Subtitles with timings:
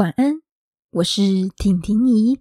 [0.00, 0.40] 晚安，
[0.92, 1.20] 我是
[1.58, 2.40] 婷婷姨，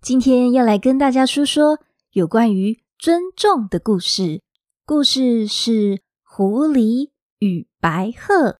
[0.00, 1.80] 今天要来跟大家说说
[2.12, 4.42] 有关于尊重的故事。
[4.86, 7.10] 故事是狐狸
[7.40, 8.58] 与白鹤。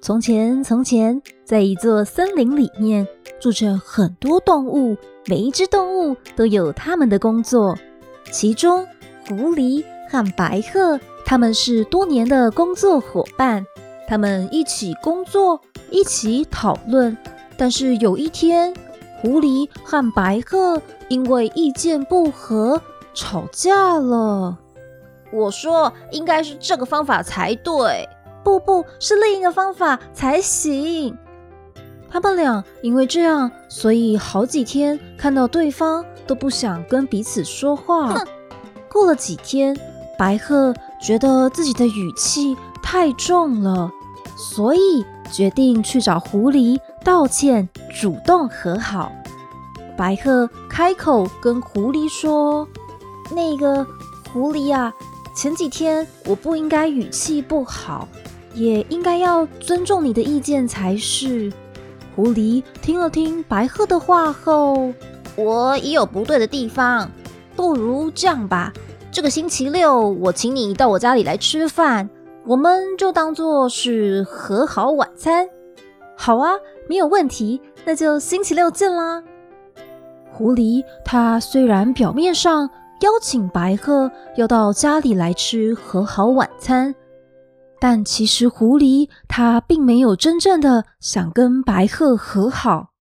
[0.00, 3.08] 从前，从前，在一座森林里面，
[3.40, 4.96] 住着很多动物，
[5.26, 7.76] 每一只动物都有他们的工作。
[8.30, 8.86] 其中，
[9.28, 13.66] 狐狸和白鹤，他们是多年的工作伙伴。
[14.06, 17.16] 他们一起工作，一起讨论。
[17.60, 18.72] 但是有一天，
[19.20, 22.80] 狐狸和白鹤因为意见不合
[23.12, 24.56] 吵架了。
[25.30, 28.08] 我说应该是这个方法才对，
[28.42, 31.14] 不不，是另一个方法才行。
[32.08, 38.14] 他们俩因为这样，所以好几天看到对方都不想跟彼此说话。
[38.14, 38.26] 哼。
[38.90, 39.78] 过了几天，
[40.16, 43.90] 白鹤觉得自己的语气太重了。
[44.40, 47.68] 所以决定去找狐狸道歉，
[48.00, 49.12] 主动和好。
[49.98, 52.66] 白鹤开口跟狐狸说
[53.30, 53.86] ：“那个
[54.32, 54.90] 狐狸呀，
[55.36, 58.08] 前几天我不应该语气不好，
[58.54, 61.52] 也应该要尊重你的意见才是。”
[62.16, 64.90] 狐狸听了听白鹤的话后，
[65.36, 67.10] 我也有不对的地方，
[67.54, 68.72] 不如这样吧，
[69.12, 72.08] 这个星期六我请你到我家里来吃饭。
[72.46, 75.46] 我们就当做是和好晚餐，
[76.16, 76.54] 好啊，
[76.88, 79.22] 没有问题，那就星期六见啦。
[80.32, 82.68] 狐狸它虽然表面上
[83.02, 86.94] 邀请白鹤要到家里来吃和好晚餐，
[87.78, 92.92] 但其实狐狸它并没有真正的想跟白鹤和好，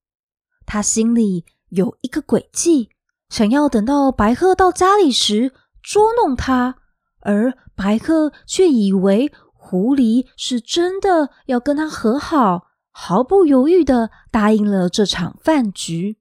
[0.65, 2.89] 它心里有一个诡计，
[3.29, 6.75] 想要等到白鹤到家里时捉弄它。
[7.21, 16.17] 而白鹤却以为狐狸是真的要跟他和好，毫不犹豫地答应了这场饭局。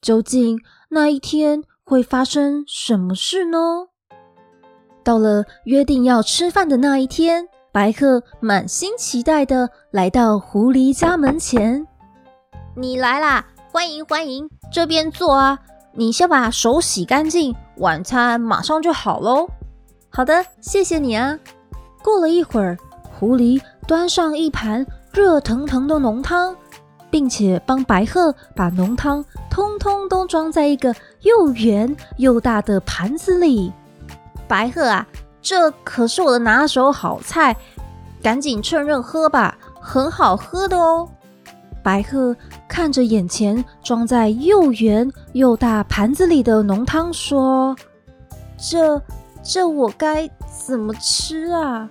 [0.00, 0.60] 究竟
[0.90, 3.88] 那一天会发生什么事呢？
[5.02, 11.86] 到了约定要吃饭的那一天，白鹤满心期待地来到狐狸家门前。
[12.76, 15.58] 你来啦，欢迎欢迎，这边坐啊。
[15.92, 19.48] 你先把手洗干净，晚餐马上就好喽。
[20.16, 21.38] 好的，谢谢你啊。
[22.02, 26.56] 过了一会儿，狐狸端上一盘热腾腾的浓汤，
[27.10, 33.70] 并且帮白鹤把浓汤通通都装在一个又圆又大的盘子里。
[34.48, 35.06] 白鹤啊，
[35.42, 37.54] 这可是我的拿手好菜，
[38.22, 41.06] 赶紧趁热喝吧，很好喝的哦。
[41.82, 42.34] 白鹤
[42.66, 47.76] 看着眼前装在又圆又大盘子里的浓汤，说
[48.56, 48.98] ：“这。”
[49.48, 50.28] 这我该
[50.66, 51.88] 怎么吃啊？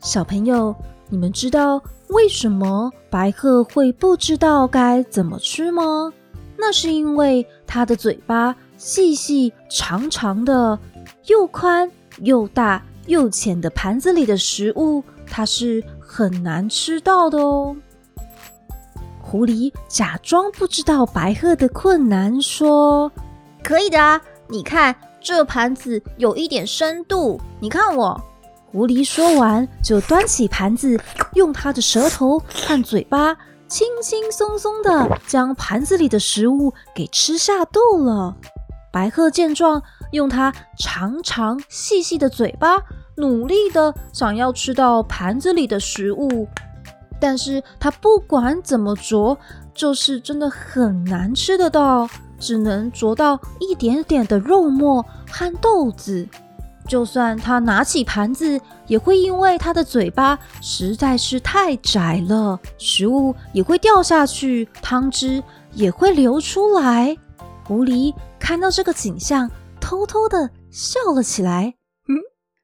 [0.00, 0.74] 小朋友，
[1.10, 6.10] 你们知道为什么白鹤会不知道该怎么吃吗？
[6.56, 10.78] 那是因为它的嘴巴细细长长的，
[11.26, 11.90] 又宽
[12.20, 17.76] 又大又浅的盘子里的食物，它是很难吃到的哦。
[19.20, 23.12] 狐狸假装不知道白鹤的困难，说
[23.62, 24.18] ：“可以的啊，
[24.48, 24.96] 你看。”
[25.26, 28.22] 这盘子有一点深度，你看我。
[28.66, 30.96] 狐狸说完，就端起盘子，
[31.34, 33.36] 用它的舌头和嘴巴
[33.66, 38.36] 轻轻松松地将盘子里的食物给吃下肚了。
[38.92, 39.82] 白鹤见状，
[40.12, 42.76] 用它长长细细的嘴巴，
[43.16, 46.46] 努力地想要吃到盘子里的食物，
[47.20, 49.36] 但是它不管怎么啄，
[49.74, 52.08] 就是真的很难吃得到。
[52.38, 56.28] 只能啄到一点点的肉末和豆子，
[56.88, 65.42] 就算他拿起盘子，也会因为他的嘴巴实在是太窄了，食物也会掉下去，汤汁
[65.72, 67.16] 也会流出来。
[67.64, 69.50] 狐狸看到这个景象，
[69.80, 71.74] 偷偷的笑了起来。
[72.08, 72.14] 嗯，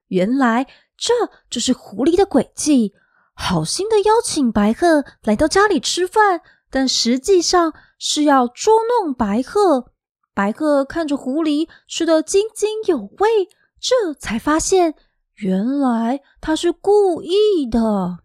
[0.08, 0.66] 原来
[0.96, 1.12] 这
[1.50, 2.92] 就是狐狸的诡计，
[3.34, 6.40] 好心的邀请白鹤来到家里吃饭。
[6.74, 9.88] 但实际上是要捉弄白鹤。
[10.34, 13.48] 白鹤看着狐狸吃得津津有味，
[13.80, 14.94] 这才发现
[15.36, 18.18] 原来他是故意的。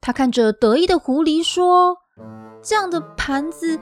[0.00, 1.96] 他看着得意的狐狸说
[2.62, 3.78] ：“这样的盘子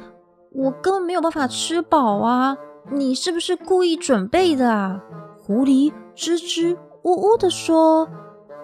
[0.53, 2.57] 我根本没有办法吃饱啊！
[2.91, 5.01] 你是不是故意准备的啊？”
[5.43, 8.09] 狐狸支支吾吾地说：“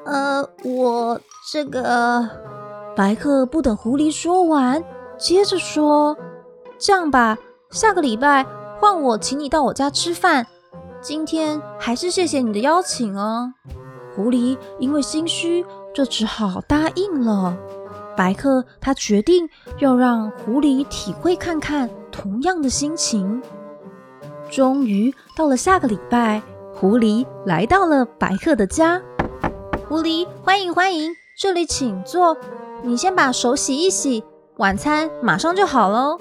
[0.05, 1.21] 呃，我
[1.51, 2.29] 这个……”
[2.95, 4.85] 白鹤不等狐狸说完。
[5.17, 6.17] 接着说
[6.79, 7.37] ：“这样吧，
[7.71, 8.47] 下个礼拜
[8.81, 10.47] 换我请你到我家吃饭。
[11.01, 13.53] 今天还是谢谢你的邀请哦。”
[14.15, 15.65] 狐狸因为心虚，
[15.95, 17.57] 就只好答应了。
[18.17, 19.49] 白鹤他决定
[19.79, 23.41] 要让狐狸体会看看同样的心情。
[24.51, 26.43] 终于到了下个礼拜，
[26.75, 29.01] 狐狸来到了白鹤的家。
[29.89, 32.37] 狐狸，欢迎欢迎，这里请坐。
[32.83, 34.25] 你先把手洗一洗，
[34.57, 36.19] 晚餐马上就好喽。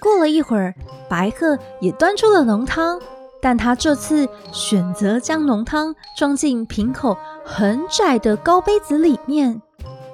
[0.00, 0.74] 过了一会儿，
[1.08, 3.00] 白鹤也端出了浓汤，
[3.40, 9.60] 但他这次选择将浓汤装进瓶口很窄的高杯子里面。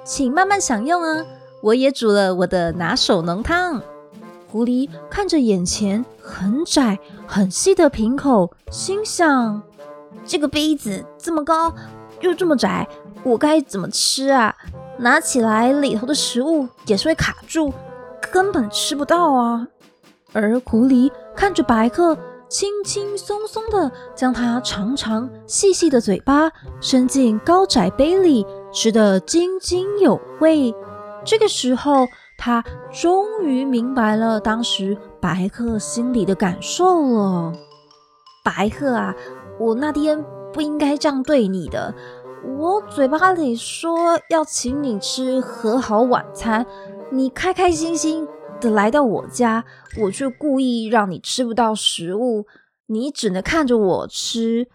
[0.03, 1.25] 请慢慢享用啊！
[1.61, 3.81] 我也煮了我的拿手浓汤。
[4.47, 9.61] 狐狸看着眼前很窄很细的瓶口，心想：
[10.25, 11.73] 这个杯子这么高
[12.21, 12.87] 又这么窄，
[13.23, 14.55] 我该怎么吃啊？
[14.97, 17.73] 拿起来里头的食物也是会卡住，
[18.31, 19.67] 根本吃不到啊！
[20.35, 22.15] 而狐狸看着白鹤，
[22.47, 28.45] 轻轻松松地将它长长细细的嘴巴伸进高窄杯里。
[28.71, 30.75] 吃得津津有味。
[31.23, 32.05] 这个时候，
[32.37, 32.61] 他
[32.91, 37.53] 终于明白了当时白鹤心里的感受了。
[38.43, 39.15] 白鹤啊，
[39.57, 40.21] 我那天
[40.51, 41.95] 不应该这样对你的。
[42.59, 46.65] 我嘴巴里说要请你吃和好晚餐，
[47.09, 48.27] 你开开心心
[48.69, 49.63] 来到我家，
[50.01, 52.45] 我却故意让你吃不到食物，
[52.87, 54.67] 你只能看着我吃。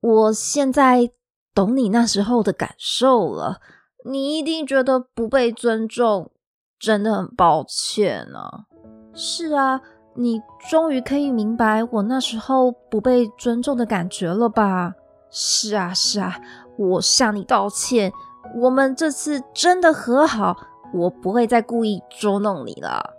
[0.00, 1.10] 我现在。
[1.54, 3.62] 懂你那时候的感受了，
[4.04, 6.30] 你一定觉得不被尊重，
[6.78, 8.66] 真的很抱歉啊。
[9.14, 9.80] 是啊，
[10.16, 14.92] 你终于可以明白我那时候不被尊重的感觉了吧？
[15.30, 16.38] 是啊，是啊，
[16.76, 18.12] 我向你道歉。
[18.60, 20.54] 我们这次真的和好，
[20.92, 23.14] 我不会再故意捉弄你了。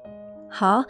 [0.50, 0.84] 好，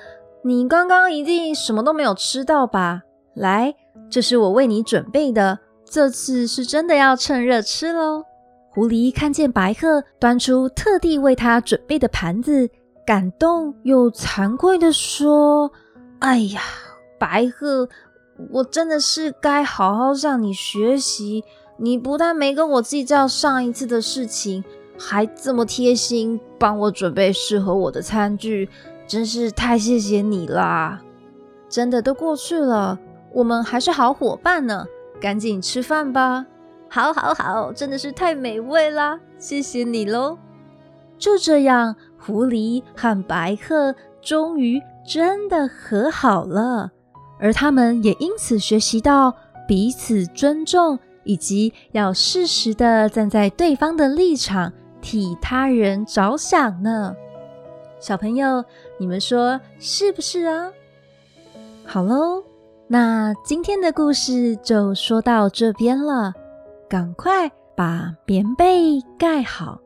[0.43, 3.01] 你刚刚一定什么都没有吃到吧？
[3.33, 3.75] 来，
[4.09, 5.59] 这是我为你准备的。
[5.89, 8.23] 这次是真的要趁热吃喽！
[8.71, 12.69] 狐狸看见白鹤端出特地为他准备的盘子，
[13.05, 15.71] 感动又惭愧地说
[16.19, 16.61] ：“哎呀，
[17.17, 17.87] 白鹤，
[18.51, 21.43] 我真的是该好好向你学习。
[21.77, 24.63] 你不但没跟我计较上一次的事情，
[24.97, 28.69] 还这么贴心帮我准备适合我的餐具，
[29.07, 31.01] 真是太谢谢你啦！
[31.69, 32.99] 真的都过去了，
[33.33, 34.85] 我们还是好伙伴呢。”
[35.19, 36.45] 赶紧吃饭吧！
[36.89, 39.19] 好，好，好，真的是太美味啦！
[39.39, 40.37] 谢谢你喽。
[41.17, 46.91] 就这样，狐狸和白鹤终于真的和好了，
[47.39, 49.33] 而他们也因此学习到
[49.67, 54.71] 彼此尊重，以及要适时的站在对方的立场，
[55.01, 57.15] 替他人着想呢。
[57.99, 58.63] 小朋友，
[58.97, 60.71] 你们说是不是啊？
[61.85, 62.43] 好喽。
[62.89, 66.33] 那今天的故事就说到这边了，
[66.87, 69.77] 赶快把棉被盖好，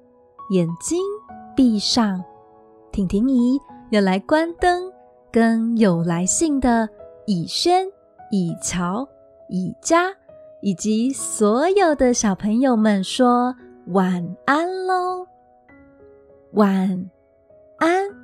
[0.52, 1.02] 眼睛
[1.56, 2.24] 闭上。
[2.92, 3.60] 婷婷姨
[3.90, 4.92] 要来关灯，
[5.31, 6.88] 跟有来信的
[7.25, 7.88] 以轩、
[8.30, 9.07] 以乔、
[9.50, 10.14] 以佳
[10.62, 13.56] 以及所有的小朋友们说
[13.88, 15.25] 晚安喽，
[16.52, 17.10] 晚
[17.81, 18.20] 安。